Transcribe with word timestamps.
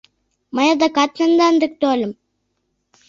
Мый 0.55 0.67
адакат 0.73 1.11
тендан 1.15 1.55
дек 1.61 1.73
тольым. 1.81 2.11